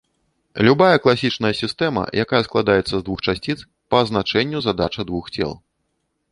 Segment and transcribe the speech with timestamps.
[0.67, 3.57] Любая класічная сістэма, якая складаецца з двух часціц,
[3.93, 5.51] па азначэнню задача двух цел.